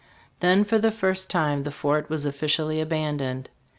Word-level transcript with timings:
Then 0.39 0.63
for 0.63 0.79
the 0.79 0.89
first 0.89 1.29
time 1.29 1.61
the 1.61 1.69
fort 1.69 2.09
was 2.09 2.25
of 2.25 2.35
ficially 2.35 2.81
abandoned. 2.81 3.49